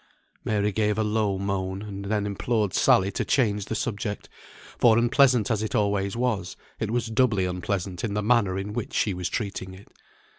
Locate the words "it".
5.61-5.75, 6.79-6.89, 9.75-9.89